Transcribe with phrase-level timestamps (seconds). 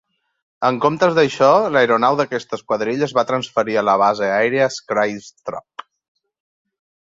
[0.67, 5.87] En comptes d'això, l'aeronau d'aquesta esquadrilla es va transferir a la base aèria Skrydstrup.